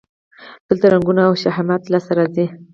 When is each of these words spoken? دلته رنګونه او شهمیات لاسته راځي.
دلته 0.67 0.85
رنګونه 0.93 1.21
او 1.27 1.33
شهمیات 1.43 1.83
لاسته 1.91 2.13
راځي. 2.17 2.45